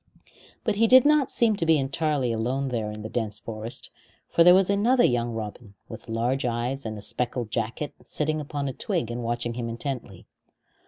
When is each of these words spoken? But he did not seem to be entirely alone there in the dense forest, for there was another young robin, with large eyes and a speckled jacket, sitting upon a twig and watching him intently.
But 0.63 0.77
he 0.77 0.87
did 0.87 1.05
not 1.05 1.29
seem 1.29 1.55
to 1.57 1.63
be 1.67 1.77
entirely 1.77 2.31
alone 2.33 2.69
there 2.69 2.89
in 2.89 3.03
the 3.03 3.07
dense 3.09 3.37
forest, 3.37 3.91
for 4.31 4.43
there 4.43 4.55
was 4.55 4.67
another 4.67 5.03
young 5.03 5.33
robin, 5.33 5.75
with 5.87 6.09
large 6.09 6.43
eyes 6.43 6.87
and 6.87 6.97
a 6.97 7.01
speckled 7.03 7.51
jacket, 7.51 7.93
sitting 8.01 8.41
upon 8.41 8.67
a 8.67 8.73
twig 8.73 9.11
and 9.11 9.21
watching 9.21 9.53
him 9.53 9.69
intently. 9.69 10.25